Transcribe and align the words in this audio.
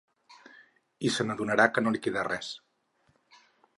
I 1.09 1.11
s’adonarà 1.17 1.67
que 1.75 1.83
no 1.85 1.93
li 1.97 2.03
queda 2.07 2.27
res. 2.31 2.51